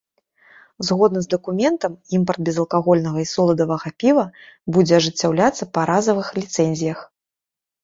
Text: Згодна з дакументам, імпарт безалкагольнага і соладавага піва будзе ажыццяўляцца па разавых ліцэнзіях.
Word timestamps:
Згодна 0.87 1.19
з 1.25 1.29
дакументам, 1.33 1.97
імпарт 2.19 2.41
безалкагольнага 2.47 3.19
і 3.25 3.29
соладавага 3.33 3.93
піва 4.05 4.25
будзе 4.73 4.93
ажыццяўляцца 5.01 5.71
па 5.79 5.87
разавых 5.93 6.35
ліцэнзіях. 6.43 7.09